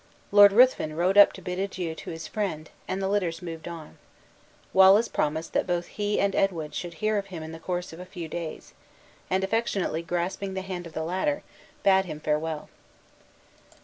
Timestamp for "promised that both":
5.07-5.85